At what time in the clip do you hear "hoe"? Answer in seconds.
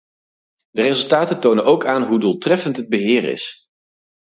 2.03-2.19